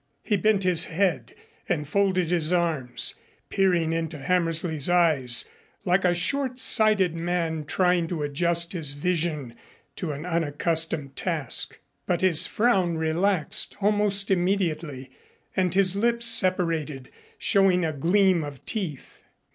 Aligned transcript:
He 0.23 0.35
bent 0.35 0.63
his 0.63 0.85
head 0.85 1.35
and 1.69 1.87
folded 1.87 2.31
his 2.31 2.51
arms, 2.51 3.13
peering 3.49 3.93
into 3.93 4.17
Hammersley's 4.17 4.89
eyes 4.89 5.47
like 5.85 6.03
a 6.03 6.15
short 6.15 6.57
sighted 6.59 7.13
man 7.13 7.65
trying 7.65 8.07
to 8.07 8.23
adjust 8.23 8.73
his 8.73 8.93
vision 8.93 9.55
to 9.97 10.11
an 10.11 10.25
unaccustomed 10.25 11.15
task. 11.15 11.77
But 12.07 12.21
his 12.21 12.47
frown 12.47 12.95
relaxed 12.97 13.75
almost 13.79 14.31
immediately 14.31 15.11
and 15.55 15.71
his 15.71 15.95
lips 15.95 16.25
separated, 16.25 17.11
showing 17.37 17.85
a 17.85 17.93
gleam 17.93 18.43
of 18.43 18.65
teeth. 18.65 19.23